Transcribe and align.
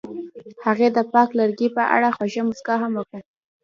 هغې 0.65 0.87
د 0.97 0.99
پاک 1.13 1.29
لرګی 1.39 1.69
په 1.75 1.83
اړه 1.95 2.07
خوږه 2.15 2.41
موسکا 2.47 2.75
هم 2.81 2.91
وکړه. 2.95 3.21